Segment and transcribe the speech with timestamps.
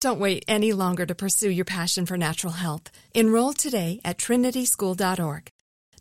[0.00, 2.90] Don't wait any longer to pursue your passion for natural health.
[3.12, 5.50] Enroll today at trinityschool.org.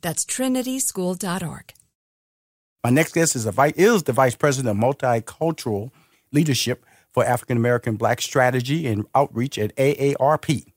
[0.01, 1.73] That's trinityschool.org.
[2.81, 5.91] My next guest is, is the Vice President of Multicultural
[6.31, 10.71] Leadership for African American Black Strategy and Outreach at AARP.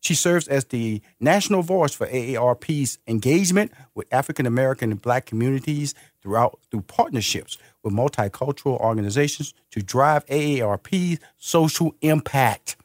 [0.00, 5.94] She serves as the national voice for AARP's engagement with African American and Black communities
[6.20, 12.76] throughout through partnerships with multicultural organizations to drive AARP's social impact.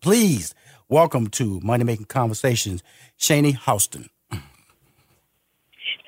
[0.00, 0.54] Please
[0.88, 2.82] welcome to Money Making Conversations,
[3.18, 4.08] Shani Houston.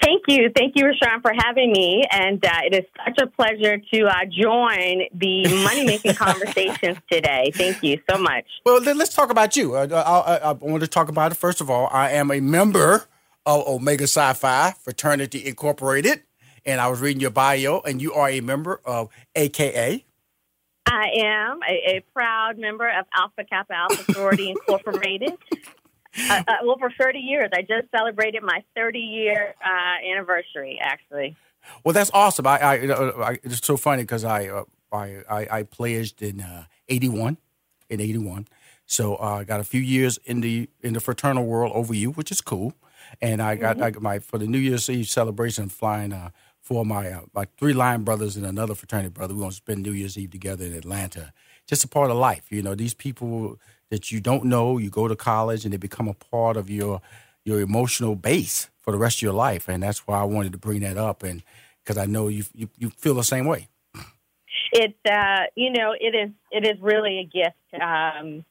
[0.01, 0.51] Thank you.
[0.55, 2.05] Thank you, Rushion, for having me.
[2.11, 7.51] And uh, it is such a pleasure to uh, join the money making conversations today.
[7.53, 8.45] Thank you so much.
[8.65, 9.75] Well, then let's talk about you.
[9.75, 9.87] Uh,
[10.43, 11.35] I, I, want to talk about it.
[11.35, 13.07] First of all, I am a member
[13.45, 16.23] of Omega Psi Phi Fraternity Incorporated.
[16.69, 20.05] And I was reading your bio, and you are a member of AKA.
[20.85, 25.33] I am a, a proud member of Alpha Kappa Alpha Sorority Incorporated.
[26.29, 27.49] Uh, uh, well, for 30 years.
[27.55, 31.37] I just celebrated my 30 year uh, anniversary, actually.
[31.85, 32.47] Well, that's awesome.
[32.47, 32.75] I, I,
[33.31, 37.39] I it's so funny because I, uh, I, I, I, pledged in uh, 81,
[37.89, 38.47] in 81.
[38.85, 42.11] So uh, I got a few years in the in the fraternal world over you,
[42.11, 42.75] which is cool.
[43.23, 43.85] And I got, mm-hmm.
[43.85, 46.13] I got my for the New Year's Eve celebration flying
[46.61, 49.35] for my my three Lion brothers and another fraternity brother.
[49.35, 51.33] We're gonna spend New Year's Eve together in Atlanta.
[51.67, 52.75] Just a part of life, you know.
[52.75, 53.59] These people
[53.91, 54.79] that you don't know.
[54.79, 57.01] You go to college and they become a part of your
[57.45, 60.59] your emotional base for the rest of your life, and that's why I wanted to
[60.59, 61.43] bring that up, and
[61.83, 63.69] because I know you, you you feel the same way.
[64.73, 67.83] It's uh, you know it is it is really a gift.
[67.83, 68.45] Um,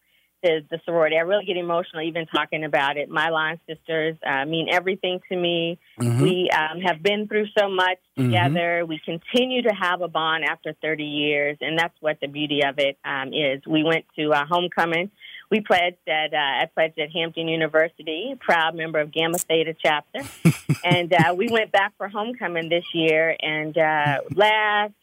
[0.47, 1.17] the, the sorority.
[1.17, 3.09] I really get emotional even talking about it.
[3.09, 5.79] My line sisters uh, mean everything to me.
[5.99, 6.21] Mm-hmm.
[6.21, 8.31] We um, have been through so much mm-hmm.
[8.31, 8.81] together.
[8.81, 8.89] Mm-hmm.
[8.89, 12.79] We continue to have a bond after 30 years, and that's what the beauty of
[12.79, 13.61] it um, is.
[13.67, 15.11] We went to uh, homecoming
[15.49, 20.21] we pledged at uh, I pledged at Hampton University, proud member of Gamma Theta chapter,
[20.83, 24.93] and uh, we went back for homecoming this year and uh, laughed,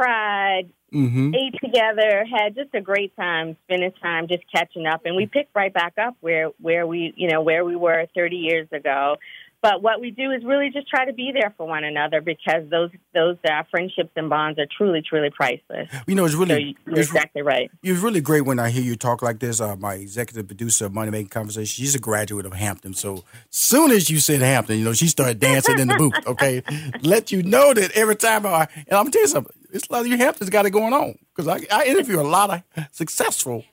[0.00, 1.34] cried, mm-hmm.
[1.34, 5.54] ate together, had just a great time spending time just catching up, and we picked
[5.54, 9.16] right back up where where we you know where we were 30 years ago.
[9.62, 12.68] But what we do is really just try to be there for one another because
[12.70, 15.90] those those uh, friendships and bonds are truly truly priceless.
[16.06, 17.70] You know, it's really so you're it's, exactly right.
[17.82, 19.60] It's really great when I hear you talk like this.
[19.60, 23.90] Uh, my executive producer of Money Making Conversation, she's a graduate of Hampton, so soon
[23.90, 26.10] as you said Hampton, you know, she started dancing in the booth.
[26.30, 26.62] Okay,
[27.02, 29.92] let you know that every time I and I'm gonna tell you something, it's a
[29.92, 32.86] lot of you Hamptons got it going on because I, I interview a lot of
[32.92, 33.64] successful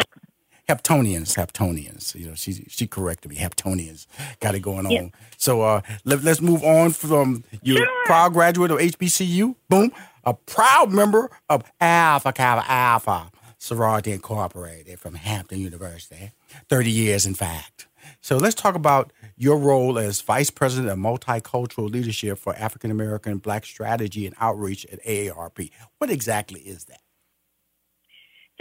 [0.68, 2.14] Hamptonians, Hamptonians.
[2.14, 3.38] You know, she she corrected me.
[3.38, 4.06] Hamptonians
[4.40, 4.92] got it going on.
[4.92, 5.08] Yeah.
[5.38, 7.88] So uh, let, us move on from your sure.
[8.06, 9.56] proud graduate of HBCU.
[9.70, 9.94] Boom,
[10.26, 16.32] a proud member of Alpha Kappa Alpha Sorority Incorporated from Hampton University.
[16.68, 17.88] Thirty years, in fact.
[18.22, 23.38] So let's talk about your role as Vice President of Multicultural Leadership for African American
[23.38, 25.72] Black Strategy and Outreach at AARP.
[25.98, 27.00] What exactly is that?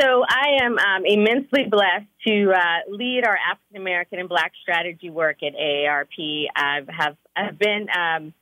[0.00, 5.08] So I am um, immensely blessed to uh, lead our African American and Black strategy
[5.08, 6.46] work at AARP.
[6.54, 8.34] I've have I've been um,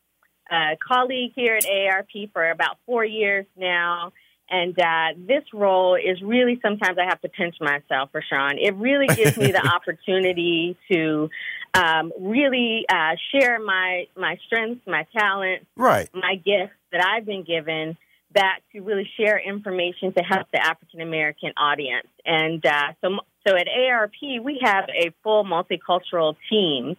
[0.51, 4.12] a colleague here at AARP for about four years now.
[4.51, 8.59] And uh, this role is really sometimes I have to pinch myself, Rushion.
[8.59, 11.31] It really gives me the opportunity to
[11.73, 16.09] um, really uh, share my my strengths, my talents, right.
[16.12, 17.97] my gifts that I've been given
[18.35, 22.09] back to really share information to help the African American audience.
[22.27, 26.97] And uh, so, so at ARP, we have a full multicultural team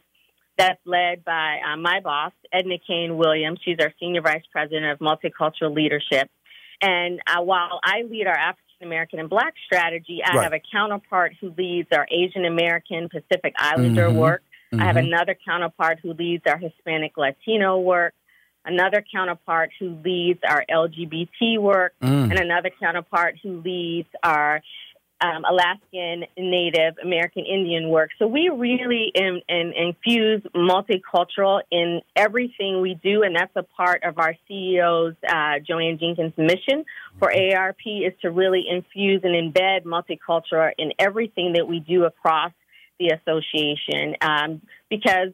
[0.57, 3.59] that's led by uh, my boss, Edna Kane Williams.
[3.63, 6.29] She's our Senior Vice President of Multicultural Leadership.
[6.81, 10.43] And uh, while I lead our African American and Black strategy, I right.
[10.43, 14.17] have a counterpart who leads our Asian American Pacific Islander mm-hmm.
[14.17, 14.43] work.
[14.73, 14.81] Mm-hmm.
[14.81, 15.13] I have mm-hmm.
[15.13, 18.13] another counterpart who leads our Hispanic Latino work,
[18.65, 22.29] another counterpart who leads our LGBT work, mm.
[22.29, 24.61] and another counterpart who leads our
[25.21, 28.09] um, Alaskan Native American Indian work.
[28.19, 34.03] So we really in, in, infuse multicultural in everything we do, and that's a part
[34.03, 36.85] of our CEO's uh, Jo Ann Jenkins' mission
[37.17, 42.51] for AARP is to really infuse and embed multicultural in everything that we do across
[42.99, 45.31] the association, um, because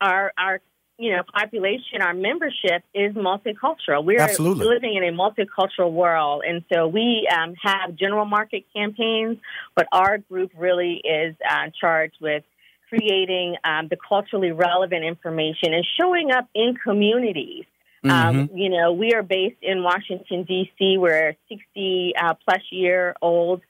[0.00, 0.60] our our
[0.98, 4.04] you know, population, our membership is multicultural.
[4.04, 4.66] We're Absolutely.
[4.66, 6.42] living in a multicultural world.
[6.46, 9.38] And so we um, have general market campaigns,
[9.74, 12.44] but our group really is uh, charged with
[12.88, 17.64] creating um, the culturally relevant information and showing up in communities.
[18.04, 18.38] Um, mm-hmm.
[18.38, 20.98] Um, you know, we are based in Washington, D.C.
[20.98, 23.62] We're a 60 uh, plus year old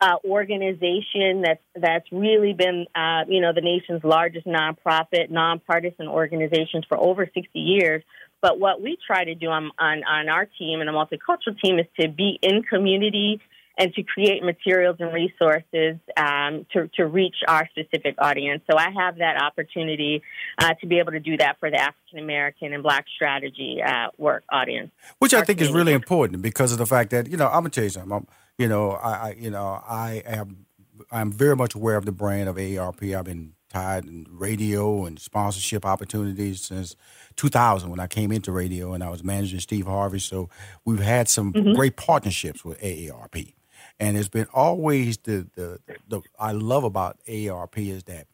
[0.00, 6.84] uh, organization that's that's really been uh, you know the nation's largest nonprofit, nonpartisan organizations
[6.88, 8.02] for over 60 years.
[8.42, 11.78] But what we try to do on, on, on our team and the multicultural team
[11.78, 13.40] is to be in community
[13.78, 18.62] and to create materials and resources um, to, to reach our specific audience.
[18.70, 20.22] So I have that opportunity
[20.58, 24.08] uh, to be able to do that for the African American and Black strategy uh,
[24.18, 24.90] work audience.
[25.18, 27.70] Which I think is really important because of the fact that, you know, I'm going
[27.70, 28.12] to tell you something.
[28.12, 28.26] I'm,
[28.60, 30.66] you know, I, I you know, I am
[31.10, 33.16] I'm very much aware of the brand of AARP.
[33.16, 36.96] I've been tied in radio and sponsorship opportunities since
[37.36, 40.18] 2000 when I came into radio and I was managing Steve Harvey.
[40.18, 40.50] So
[40.84, 41.72] we've had some mm-hmm.
[41.74, 43.54] great partnerships with AARP.
[43.98, 45.78] And it's been always the, the,
[46.08, 48.26] the, I love about AARP is that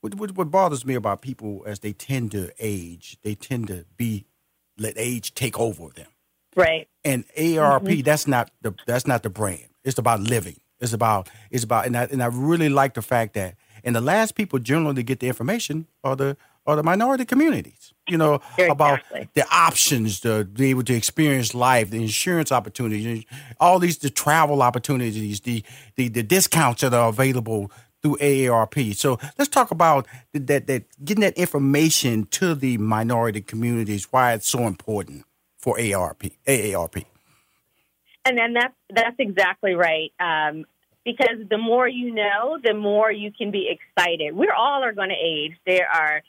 [0.00, 3.84] what, what, what bothers me about people as they tend to age, they tend to
[3.96, 4.26] be
[4.78, 6.06] let age take over them.
[6.56, 6.88] Right.
[7.04, 8.02] And AARP, mm-hmm.
[8.02, 9.73] that's not the that's not the brand.
[9.84, 10.56] It's about living.
[10.80, 14.00] It's about it's about and I and I really like the fact that and the
[14.00, 16.36] last people generally to get the information are the
[16.66, 17.92] are the minority communities.
[18.08, 18.66] You know exactly.
[18.68, 19.00] about
[19.34, 23.24] the options to be able to experience life, the insurance opportunities,
[23.60, 25.62] all these the travel opportunities, the
[25.96, 27.70] the, the discounts that are available
[28.02, 28.94] through AARP.
[28.96, 34.08] So let's talk about that that getting that information to the minority communities.
[34.10, 35.24] Why it's so important
[35.56, 36.32] for AARP.
[36.46, 37.04] AARP.
[38.24, 40.12] And then that's that's exactly right.
[40.18, 40.64] Um,
[41.04, 44.34] because the more you know, the more you can be excited.
[44.34, 45.52] We're all are going to age.
[45.66, 46.22] There are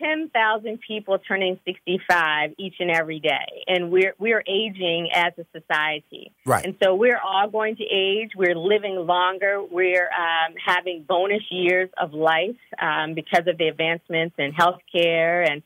[0.00, 6.32] 10,000 people turning 65 each and every day, and we're we're aging as a society.
[6.46, 6.64] Right.
[6.64, 8.30] And so we're all going to age.
[8.34, 9.62] We're living longer.
[9.62, 15.62] We're um, having bonus years of life um, because of the advancements in healthcare and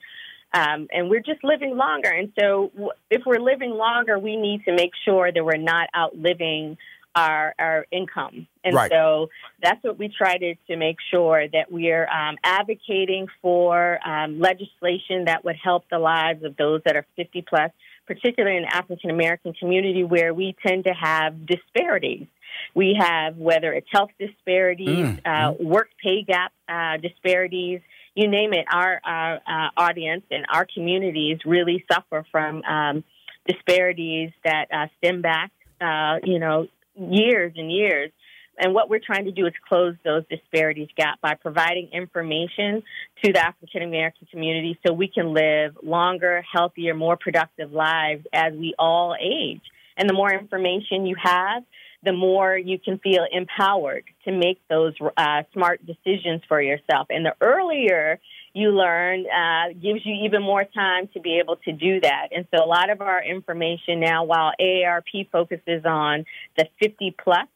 [0.55, 2.09] um, and we're just living longer.
[2.09, 5.89] And so, w- if we're living longer, we need to make sure that we're not
[5.95, 6.79] outliving
[7.15, 8.47] our, our income.
[8.63, 8.91] And right.
[8.91, 9.31] so
[9.63, 15.27] that's what we try to, to make sure that we're um, advocating for um, legislation
[15.27, 17.71] that would help the lives of those that are 50 plus,
[18.07, 22.27] particularly in the African American community where we tend to have disparities.
[22.75, 25.21] We have whether it's health disparities, mm.
[25.27, 27.81] uh, work pay gap uh, disparities,
[28.15, 33.05] you name it, our, our uh, audience and our communities really suffer from um,
[33.47, 38.11] disparities that uh, stem back, uh, you know, years and years.
[38.57, 42.85] And what we're trying to do is close those disparities gap by providing information
[43.25, 48.53] to the African American community so we can live longer, healthier, more productive lives as
[48.53, 49.63] we all age.
[49.97, 51.65] And the more information you have,
[52.05, 57.07] the more you can feel empowered to make those uh, smart decisions for yourself.
[57.11, 58.21] And the earlier
[58.53, 62.29] you learn uh, gives you even more time to be able to do that.
[62.31, 66.25] And so a lot of our information now, while AARP focuses on
[66.57, 67.49] the 50 plus,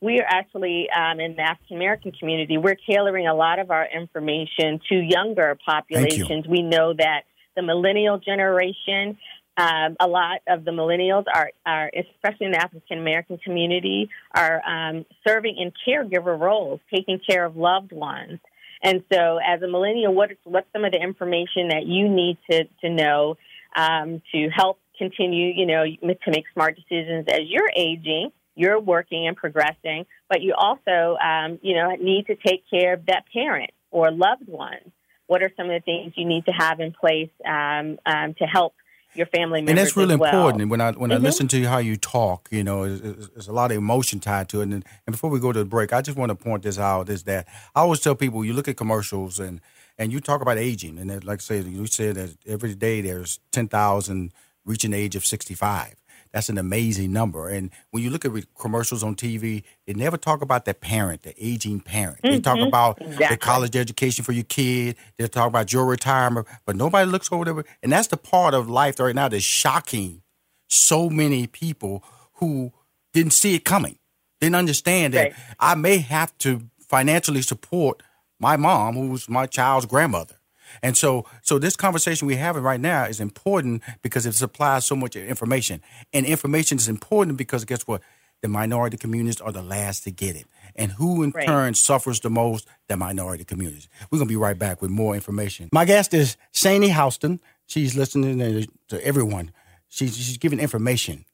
[0.00, 3.86] we are actually um, in the African American community, we're tailoring a lot of our
[3.86, 6.46] information to younger populations.
[6.46, 7.22] We know that
[7.54, 9.16] the millennial generation
[9.56, 14.62] um, a lot of the millennials are, are especially in the African American community, are
[14.66, 18.38] um, serving in caregiver roles, taking care of loved ones.
[18.82, 22.36] And so, as a millennial, what is, what's some of the information that you need
[22.50, 23.36] to, to know
[23.74, 29.26] um, to help continue, you know, to make smart decisions as you're aging, you're working
[29.26, 33.70] and progressing, but you also, um, you know, need to take care of that parent
[33.90, 34.92] or loved one.
[35.26, 38.44] What are some of the things you need to have in place um, um, to
[38.44, 38.74] help
[39.16, 39.70] your family members.
[39.70, 40.28] And that's really well.
[40.28, 40.62] important.
[40.62, 41.24] And when I when mm-hmm.
[41.24, 44.60] I listen to how you talk, you know, there's a lot of emotion tied to
[44.60, 44.64] it.
[44.64, 47.08] And, and before we go to the break, I just want to point this out:
[47.08, 49.60] is that I always tell people, you look at commercials and
[49.98, 53.40] and you talk about aging, and like I said, you said that every day there's
[53.52, 54.32] ten thousand
[54.64, 55.94] reaching the age of sixty five.
[56.36, 57.48] That's an amazing number.
[57.48, 61.32] And when you look at commercials on TV, they never talk about the parent, the
[61.42, 62.18] aging parent.
[62.18, 62.34] Mm-hmm.
[62.34, 62.68] They talk mm-hmm.
[62.68, 63.26] about exactly.
[63.28, 64.96] the college education for your kid.
[65.16, 67.64] They talk about your retirement, but nobody looks over there.
[67.82, 70.20] And that's the part of life right now that's shocking
[70.68, 72.70] so many people who
[73.14, 73.96] didn't see it coming,
[74.38, 75.34] didn't understand that right.
[75.58, 78.02] I may have to financially support
[78.38, 80.34] my mom, who's my child's grandmother.
[80.82, 84.96] And so, so this conversation we're having right now is important because it supplies so
[84.96, 85.82] much information.
[86.12, 88.02] And information is important because guess what?
[88.42, 90.46] The minority communities are the last to get it.
[90.74, 91.46] And who in right.
[91.46, 92.68] turn suffers the most?
[92.88, 93.88] The minority communities.
[94.10, 95.70] We're going to be right back with more information.
[95.72, 97.40] My guest is Shani Houston.
[97.66, 99.52] She's listening to everyone.
[99.88, 101.24] She's, she's giving information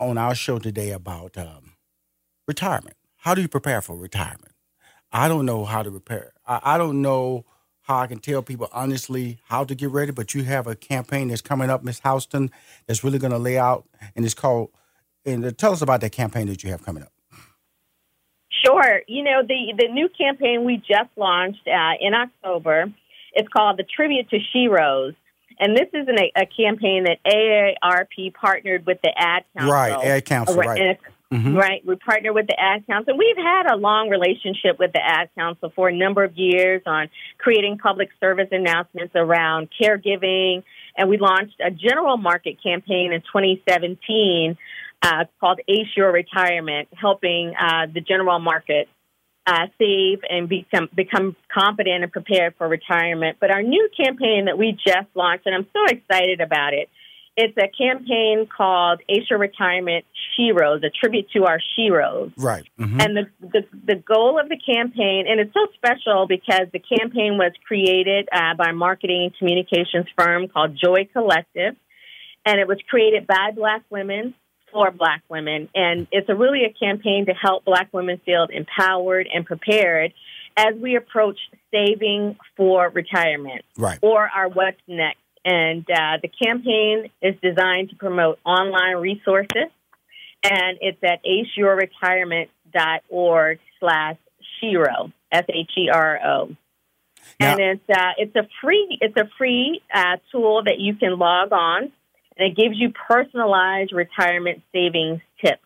[0.00, 1.74] on our show today about um,
[2.48, 2.96] retirement.
[3.18, 4.52] How do you prepare for retirement?
[5.12, 6.32] I don't know how to prepare.
[6.46, 7.44] I, I don't know
[7.82, 11.28] how I can tell people honestly how to get ready, but you have a campaign
[11.28, 12.50] that's coming up, Miss Houston,
[12.86, 14.70] that's really going to lay out, and it's called.
[15.24, 17.12] And uh, tell us about that campaign that you have coming up.
[18.64, 19.02] Sure.
[19.06, 22.92] You know the the new campaign we just launched uh, in October.
[23.34, 25.14] It's called the Tribute to Sheroes,
[25.58, 29.72] and this is an, a, campaign that AARP partnered with the Ad Council.
[29.72, 30.56] Right, Ad Council.
[30.56, 30.98] Right.
[31.32, 31.56] Mm-hmm.
[31.56, 31.82] Right.
[31.86, 33.16] We partner with the Ad Council.
[33.16, 37.08] We've had a long relationship with the Ad Council for a number of years on
[37.38, 40.62] creating public service announcements around caregiving.
[40.94, 44.58] And we launched a general market campaign in 2017
[45.00, 48.88] uh, called Ace Your Retirement, helping uh, the general market
[49.46, 53.38] uh, save and become become confident and prepared for retirement.
[53.40, 56.90] But our new campaign that we just launched, and I'm so excited about it,
[57.36, 60.04] it's a campaign called Your Retirement
[60.38, 62.32] Sheroes, a tribute to our Sheroes.
[62.36, 62.64] Right.
[62.78, 63.00] Mm-hmm.
[63.00, 67.38] And the, the, the goal of the campaign, and it's so special because the campaign
[67.38, 71.74] was created uh, by a marketing and communications firm called Joy Collective,
[72.44, 74.34] and it was created by Black women
[74.70, 75.68] for Black women.
[75.74, 80.12] And it's a, really a campaign to help Black women feel empowered and prepared
[80.56, 81.38] as we approach
[81.70, 83.98] saving for retirement right.
[84.02, 89.68] or our what's next and uh, the campaign is designed to promote online resources,
[90.42, 94.16] and it's at aceyourretirement.org slash
[94.62, 96.56] Shero, S-H-E-R-O.
[97.38, 101.52] And it's uh, it's a free it's a free uh, tool that you can log
[101.52, 101.92] on,
[102.36, 105.62] and it gives you personalized retirement savings tips.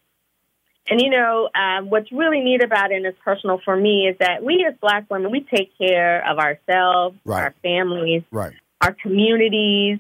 [0.89, 4.19] And you know um, what's really neat about it, and it's personal for me, is
[4.21, 7.45] that we as Black women we take care of ourselves, right.
[7.45, 9.99] our families, right our communities,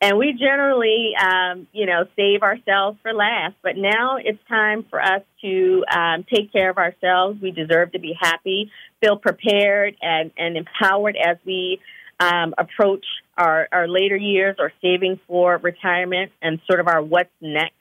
[0.00, 3.56] and we generally, um, you know, save ourselves for last.
[3.62, 7.40] But now it's time for us to um, take care of ourselves.
[7.42, 8.70] We deserve to be happy,
[9.00, 11.80] feel prepared, and, and empowered as we
[12.20, 13.04] um, approach
[13.36, 17.74] our, our later years or saving for retirement and sort of our what's next.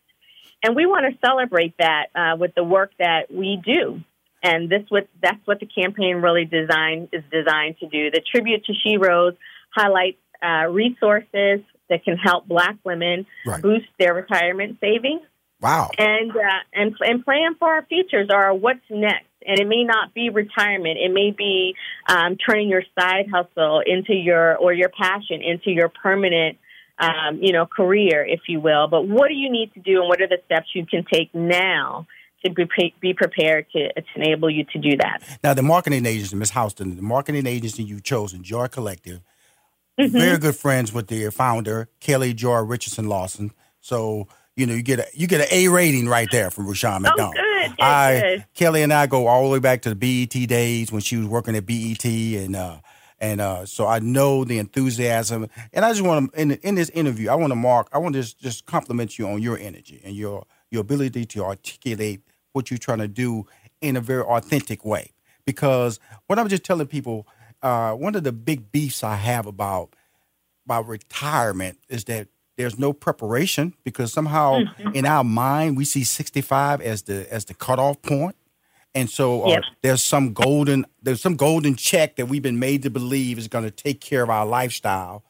[0.63, 4.01] And we want to celebrate that uh, with the work that we do.
[4.43, 8.11] And this what that's what the campaign really designed is designed to do.
[8.11, 9.35] The tribute to Sheroes
[9.75, 13.61] highlights uh, resources that can help Black women right.
[13.61, 15.21] boost their retirement savings.
[15.59, 15.89] Wow!
[15.97, 19.25] And uh, and and plan for our futures or what's next.
[19.45, 20.99] And it may not be retirement.
[20.99, 21.73] It may be
[22.07, 26.57] um, turning your side hustle into your or your passion into your permanent,
[26.99, 28.87] um, you know, career, if you will.
[28.87, 31.33] But what do you need to do, and what are the steps you can take
[31.33, 32.05] now
[32.45, 35.39] to be, be prepared to, to enable you to do that?
[35.43, 36.51] Now, the marketing agency, Ms.
[36.51, 39.21] Houston, the marketing agency you've chosen, Joy Collective
[39.99, 40.17] mm-hmm.
[40.17, 43.51] very good friends with the founder, Kelly Joy Richardson Lawson.
[43.81, 44.27] So
[44.57, 47.35] you know, you get a you get an A rating right there from Rushion McDonald.
[47.37, 47.75] Oh, good.
[47.79, 48.45] I good.
[48.55, 51.27] Kelly and I go all the way back to the BET days when she was
[51.27, 52.77] working at BET, and uh,
[53.19, 55.47] and uh, so I know the enthusiasm.
[55.71, 58.15] And I just want to in in this interview, I want to mark, I want
[58.15, 62.21] to just just compliment you on your energy and your your ability to articulate
[62.53, 63.45] what you're trying to do
[63.79, 65.11] in a very authentic way.
[65.45, 67.27] Because what I'm just telling people
[67.67, 69.89] uh, one of the big beefs I have about
[70.65, 74.95] about retirement is that there's no preparation because somehow mm-hmm.
[74.95, 78.35] in our mind we see 65 as the as the cutoff point
[78.95, 79.63] and so uh, yep.
[79.81, 83.65] there's some golden there's some golden check that we've been made to believe is going
[83.65, 85.23] to take care of our lifestyle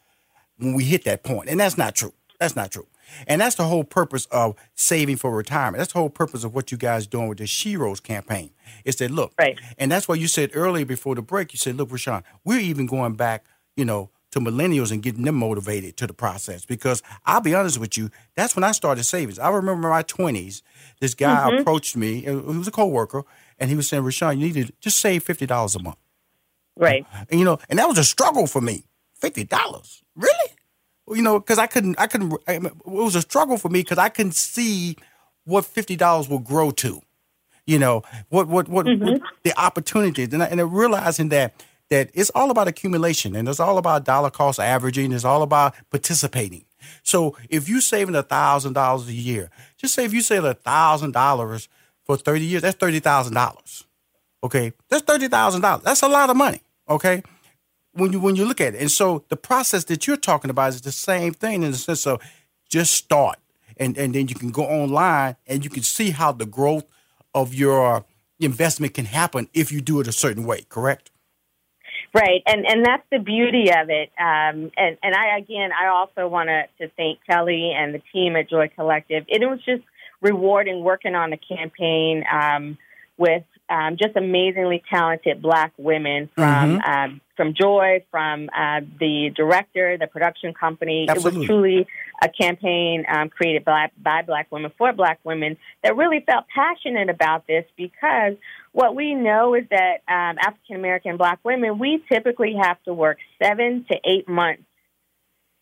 [0.57, 2.87] when we hit that point and that's not true that's not true
[3.27, 6.71] and that's the whole purpose of saving for retirement that's the whole purpose of what
[6.71, 8.51] you guys doing with the sheroes campaign
[8.85, 11.75] is that look right and that's why you said earlier before the break you said
[11.75, 13.45] look rushion we're even going back
[13.75, 17.79] you know to millennials and getting them motivated to the process because I'll be honest
[17.79, 19.39] with you, that's when I started savings.
[19.39, 20.61] I remember my 20s,
[20.99, 21.59] this guy mm-hmm.
[21.59, 23.23] approached me, he was a coworker,
[23.57, 25.97] and he was saying, Rushion, you need to just save $50 a month.
[26.75, 27.05] Right.
[27.29, 28.83] And, you know, and that was a struggle for me.
[29.21, 30.01] $50.
[30.15, 30.46] Really?
[31.09, 34.09] You know, because I couldn't, I couldn't, it was a struggle for me because I
[34.09, 34.97] couldn't see
[35.45, 37.01] what $50 will grow to.
[37.65, 39.03] You know, what, what, what, mm-hmm.
[39.03, 40.33] what the opportunities.
[40.33, 41.53] And, I, and realizing that
[41.89, 45.11] that it's all about accumulation and it's all about dollar cost averaging.
[45.11, 46.65] It's all about participating.
[47.03, 50.53] So if you're saving a thousand dollars a year, just say if you save a
[50.53, 51.69] thousand dollars
[52.03, 53.85] for 30 years, that's thirty thousand dollars.
[54.43, 54.73] Okay.
[54.89, 55.83] That's thirty thousand dollars.
[55.83, 56.61] That's a lot of money.
[56.89, 57.23] Okay.
[57.97, 58.81] When you when you look at it.
[58.81, 62.05] And so the process that you're talking about is the same thing in the sense
[62.05, 62.21] of
[62.69, 63.39] just start.
[63.77, 66.85] And and then you can go online and you can see how the growth
[67.33, 68.05] of your
[68.39, 71.11] investment can happen if you do it a certain way, correct?
[72.13, 74.09] Right, and and that's the beauty of it.
[74.19, 78.49] Um, and and I again, I also want to thank Kelly and the team at
[78.49, 79.25] Joy Collective.
[79.27, 79.83] It was just
[80.21, 82.77] rewarding working on the campaign um,
[83.17, 86.89] with um, just amazingly talented Black women from mm-hmm.
[86.89, 91.05] um, from Joy, from uh, the director, the production company.
[91.07, 91.37] Absolutely.
[91.37, 91.87] It was truly
[92.21, 97.09] a campaign um, created by, by Black women for Black women that really felt passionate
[97.09, 98.33] about this because
[98.71, 103.19] what we know is that um, African American Black women we typically have to work
[103.41, 104.63] seven to eight months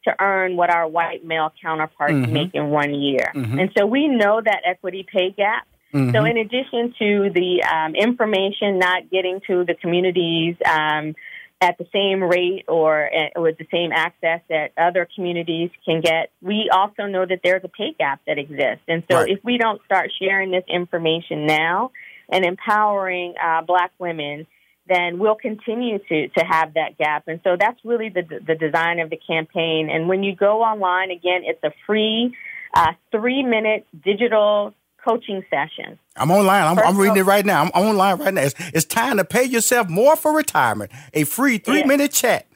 [0.05, 2.33] to earn what our white male counterparts mm-hmm.
[2.33, 3.31] make in one year.
[3.35, 3.59] Mm-hmm.
[3.59, 5.67] And so we know that equity pay gap.
[5.95, 6.11] Mm-hmm.
[6.13, 11.15] So, in addition to the um, information not getting to the communities um,
[11.61, 16.31] at the same rate or uh, with the same access that other communities can get,
[16.41, 18.83] we also know that there's a pay gap that exists.
[18.89, 19.29] And so, right.
[19.29, 21.91] if we don't start sharing this information now
[22.29, 24.47] and empowering uh, Black women,
[24.89, 27.29] then we'll continue to to have that gap.
[27.29, 29.89] And so that's really the the design of the campaign.
[29.89, 32.35] And when you go online, again, it's a free
[32.73, 34.73] uh, three minute digital
[35.05, 35.99] coaching session.
[36.15, 36.63] I'm online.
[36.63, 37.61] I'm, I'm reading it right now.
[37.61, 38.41] I'm online right now.
[38.41, 40.91] It's, it's, time to pay yourself more for retirement.
[41.13, 41.85] A free three yeah.
[41.85, 42.47] minute chat.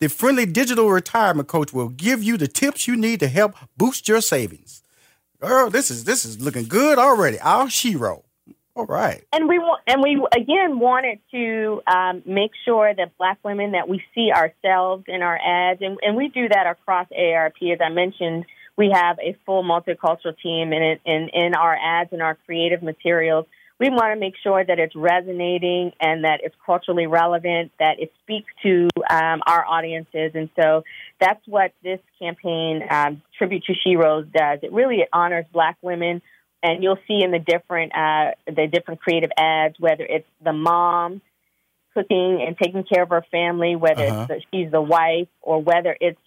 [0.00, 4.08] The friendly digital retirement coach will give you the tips you need to help boost
[4.08, 4.82] your savings.
[5.40, 7.38] Girl, this is this is looking good already.
[7.40, 8.22] Our Shero.
[8.74, 9.22] All right.
[9.32, 13.86] And we want, and we again wanted to um, make sure that Black women that
[13.86, 17.72] we see ourselves in our ads, and, and we do that across AARP.
[17.72, 22.22] As I mentioned, we have a full multicultural team in in in our ads and
[22.22, 23.46] our creative materials.
[23.78, 28.12] We want to make sure that it's resonating and that it's culturally relevant, that it
[28.22, 30.84] speaks to um, our audiences, and so
[31.20, 34.60] that's what this campaign, um, Tribute to Sheroes, does.
[34.62, 36.22] It really it honors Black women
[36.62, 41.20] and you'll see in the different uh, the different creative ads whether it's the mom
[41.94, 44.26] cooking and taking care of her family, whether uh-huh.
[44.30, 46.18] it's the, she's the wife or whether it's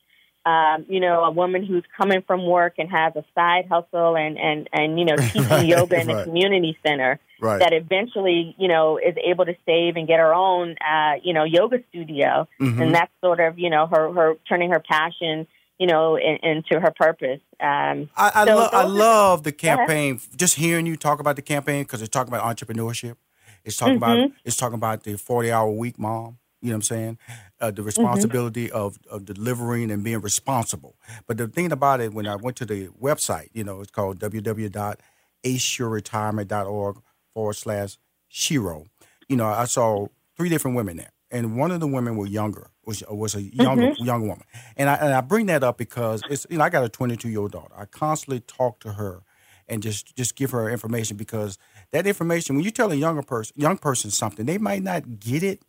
[0.45, 4.37] um, you know a woman who's coming from work and has a side hustle and
[4.37, 6.21] and and you know teaching right, yoga in right.
[6.21, 7.59] a community center right.
[7.59, 11.43] that eventually you know is able to save and get her own uh, you know
[11.43, 12.81] yoga studio mm-hmm.
[12.81, 15.47] and that's sort of you know her her turning her passion
[15.79, 17.41] you know, in, into her purpose.
[17.59, 20.19] Um, I, I, so lo- I love the campaign.
[20.35, 23.15] Just hearing you talk about the campaign because it's talking about entrepreneurship.
[23.63, 24.03] It's talking mm-hmm.
[24.03, 26.37] about it's talking about the forty hour week mom.
[26.61, 27.17] You know what I'm saying?
[27.61, 27.85] Uh, the mm-hmm.
[27.85, 28.75] responsibility mm-hmm.
[28.75, 30.97] of, of delivering and being responsible.
[31.25, 34.19] But the thing about it, when I went to the website, you know, it's called
[34.19, 36.97] www.aceyourretirement.org
[37.33, 37.97] forward slash
[38.29, 38.87] Shero.
[39.29, 42.69] You know, I saw three different women there and one of the women were younger,
[42.85, 44.03] was was a young mm-hmm.
[44.03, 44.45] young woman,
[44.77, 47.29] and I and I bring that up because it's you know I got a 22
[47.29, 47.73] year old daughter.
[47.77, 49.23] I constantly talk to her,
[49.67, 51.57] and just just give her information because
[51.91, 55.43] that information when you tell a younger person young person something they might not get
[55.43, 55.63] it,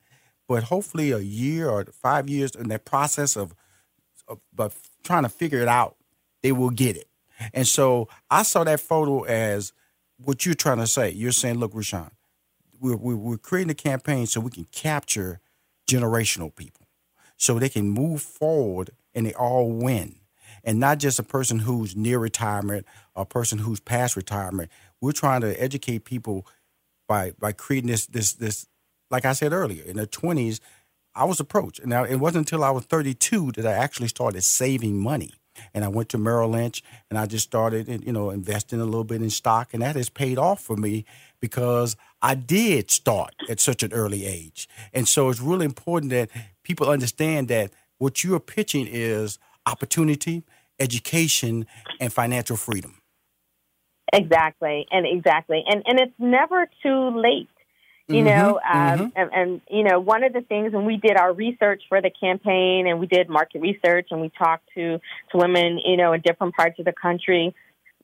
[0.49, 3.55] but hopefully a year or five years in that process of,
[4.29, 5.97] of but trying to figure it out,
[6.43, 7.09] they will get it.
[7.53, 9.73] And so I saw that photo as
[10.19, 11.11] what you're trying to say.
[11.11, 12.11] You're saying, look, Rushion,
[12.81, 15.41] we're, we're, we're creating a campaign so we can capture
[15.89, 16.87] generational people
[17.37, 20.17] so they can move forward and they all win.
[20.65, 24.71] And not just a person who's near retirement a person who's past retirement.
[25.01, 26.47] We're trying to educate people
[27.09, 28.67] by by creating this this this
[29.11, 30.61] like I said earlier, in the twenties,
[31.15, 31.85] I was approached.
[31.87, 35.33] Now it wasn't until I was thirty two that I actually started saving money.
[35.75, 39.05] and I went to Merrill Lynch, and I just started, you know, investing a little
[39.05, 41.05] bit in stock, and that has paid off for me
[41.41, 46.31] because I did start at such an early age, and so it's really important that
[46.63, 50.45] people understand that what you're pitching is opportunity,
[50.79, 51.67] education,
[52.01, 53.01] and financial freedom.
[54.13, 57.49] Exactly, and exactly, and and it's never too late.
[58.09, 59.07] You mm-hmm, know, um, mm-hmm.
[59.17, 62.11] and, and you know, one of the things when we did our research for the
[62.11, 65.01] campaign, and we did market research, and we talked to
[65.33, 67.53] to women, you know, in different parts of the country,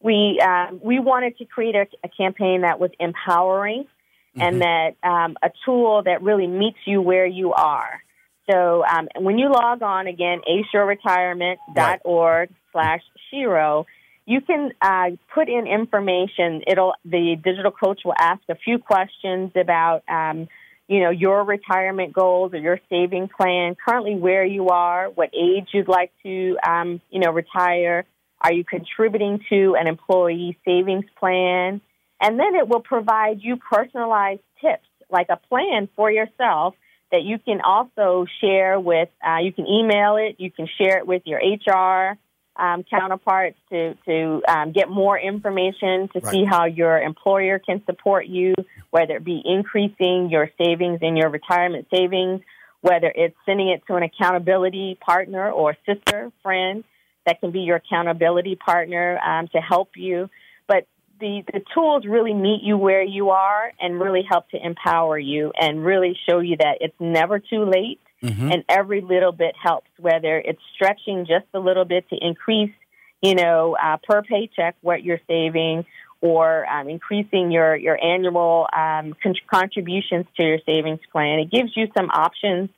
[0.01, 4.41] we um, we wanted to create a, a campaign that was empowering, mm-hmm.
[4.41, 8.03] and that um, a tool that really meets you where you are.
[8.51, 10.41] So um, when you log on again,
[10.75, 13.85] aceyourretirement.org slash Shero,
[14.27, 16.63] you can uh, put in information.
[16.67, 20.49] It'll the digital coach will ask a few questions about um,
[20.89, 23.77] you know your retirement goals or your saving plan.
[23.87, 28.05] Currently, where you are, what age you'd like to um, you know retire.
[28.41, 31.81] Are you contributing to an employee savings plan?
[32.21, 36.75] And then it will provide you personalized tips, like a plan for yourself
[37.13, 39.09] that you can also share with.
[39.25, 40.37] Uh, you can email it.
[40.39, 42.19] You can share it with your HR
[42.57, 46.31] um, counterparts to to um, get more information to right.
[46.31, 48.55] see how your employer can support you,
[48.91, 52.41] whether it be increasing your savings in your retirement savings,
[52.81, 56.85] whether it's sending it to an accountability partner or sister friend
[57.25, 60.29] that can be your accountability partner um, to help you.
[60.67, 60.87] But
[61.21, 65.53] the, the tools really meet you where you are and really help to empower you
[65.59, 68.53] and really show you that it's never too late mm-hmm.
[68.53, 72.73] and every little bit helps, whether it's stretching just a little bit to increase,
[73.21, 75.85] you know, uh, per paycheck what you're saving
[76.21, 81.41] or um, increasing your, your annual um, con- contributions to your savings plan.
[81.41, 82.71] It gives you some options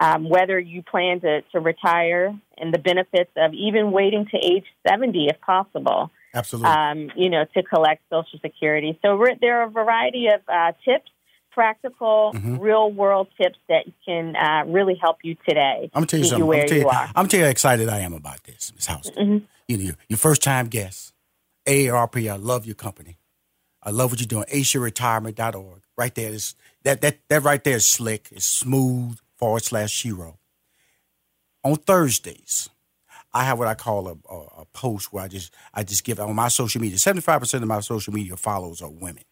[0.00, 4.64] um, whether you plan to, to retire and the benefits of even waiting to age
[4.88, 6.10] 70 if possible.
[6.34, 6.70] Absolutely.
[6.70, 8.98] Um, you know, to collect Social Security.
[9.00, 11.10] So there are a variety of uh, tips
[11.56, 12.58] practical, mm-hmm.
[12.58, 15.90] real world tips that can uh, really help you today.
[15.94, 16.46] I'm gonna tell you something.
[16.46, 18.72] You I'm, gonna tell you, I'm gonna tell you how excited I am about this,
[18.74, 18.86] Ms.
[18.86, 19.26] Houston.
[19.26, 19.44] Mm-hmm.
[19.66, 21.14] You know, your first time guest,
[21.66, 22.30] AARP.
[22.30, 23.16] I love your company.
[23.82, 24.44] I love what you're doing.
[24.44, 25.82] AceYourRetirement.org.
[25.96, 28.28] Right there is that that that right there is slick.
[28.30, 29.18] It's smooth.
[29.36, 30.36] Forward slash Shero.
[31.62, 32.70] On Thursdays,
[33.34, 36.18] I have what I call a, a, a, post where I just I just give
[36.20, 36.96] on my social media.
[36.96, 39.24] Seventy five percent of my social media followers are women.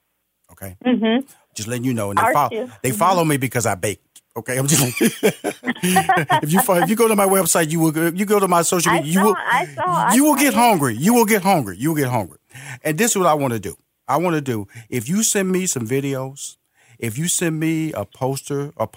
[0.53, 0.77] Okay.
[0.85, 1.27] Mm-hmm.
[1.55, 2.11] Just letting you know.
[2.11, 2.99] And they, follow, they mm-hmm.
[2.99, 4.01] follow me because I bake.
[4.37, 8.41] Okay, I'm just if you if you go to my website, you will you go
[8.41, 10.97] to my social media, you will I saw, I you will get hungry.
[10.97, 11.77] You will get hungry.
[11.79, 12.39] You will get hungry.
[12.83, 13.77] And this is what I want to do.
[14.09, 14.67] I want to do.
[14.91, 16.57] If you send me some videos,
[16.99, 18.89] if you send me a poster, a,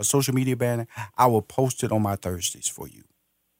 [0.00, 3.04] a, social media banner, I will post it on my Thursdays for you.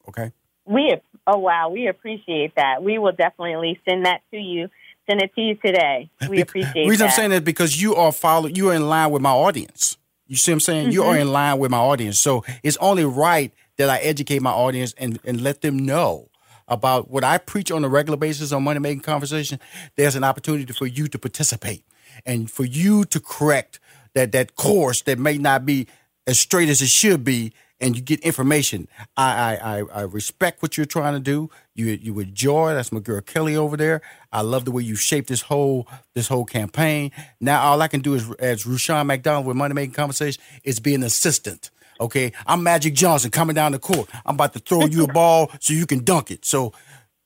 [0.09, 0.33] Okay.
[0.65, 0.95] We
[1.27, 2.83] oh wow, we appreciate that.
[2.83, 4.69] We will definitely send that to you
[5.11, 6.09] send it to you today.
[6.29, 7.11] We appreciate The reason that.
[7.11, 9.97] I'm saying that because you are follow you are in line with my audience.
[10.27, 10.83] You see what I'm saying?
[10.83, 10.91] Mm-hmm.
[10.91, 11.21] You are mm-hmm.
[11.21, 12.19] in line with my audience.
[12.19, 16.29] So it's only right that I educate my audience and, and let them know
[16.67, 19.59] about what I preach on a regular basis on Money Making Conversation.
[19.97, 21.83] There's an opportunity for you to participate
[22.25, 23.79] and for you to correct
[24.13, 25.87] that that course that may not be
[26.27, 28.87] as straight as it should be and you get information.
[29.17, 31.49] I, I, I respect what you're trying to do.
[31.73, 32.73] You you enjoy.
[32.73, 34.01] That's my girl Kelly over there.
[34.31, 37.11] I love the way you shaped this whole this whole campaign.
[37.39, 40.93] Now all I can do is as Rushion McDonald with Money Making Conversation is be
[40.93, 41.71] an assistant.
[41.99, 44.09] Okay, I'm Magic Johnson coming down the court.
[44.25, 46.45] I'm about to throw you a ball so you can dunk it.
[46.45, 46.73] So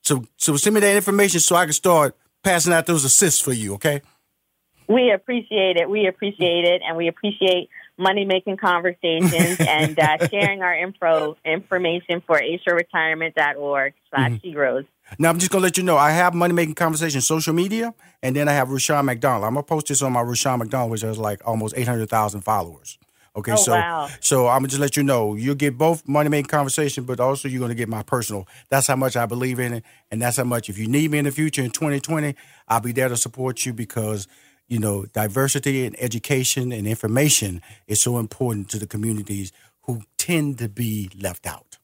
[0.01, 3.53] so so send me that information so I can start passing out those assists for
[3.53, 3.73] you.
[3.75, 4.01] Okay.
[4.87, 5.89] We appreciate it.
[5.89, 12.21] We appreciate it, and we appreciate money making conversations and uh, sharing our info information
[12.25, 14.47] for aceyourretirement.org slash mm-hmm.
[14.47, 14.85] heroes.
[15.19, 18.35] Now I'm just gonna let you know I have money making conversations social media, and
[18.35, 19.43] then I have Rushion McDonald.
[19.43, 22.41] I'm gonna post this on my Rushion McDonald, which has like almost eight hundred thousand
[22.41, 22.97] followers.
[23.37, 24.07] Okay, oh, so wow.
[24.21, 27.47] so I'm gonna just let you know you'll get both money making conversation, but also
[27.47, 28.47] you're gonna get my personal.
[28.69, 31.19] That's how much I believe in it, and that's how much if you need me
[31.19, 32.33] in the future in 2020,
[32.67, 34.27] I'll be there to support you because
[34.67, 39.51] you know, diversity and education and information is so important to the communities
[39.83, 41.74] who tend to be left out.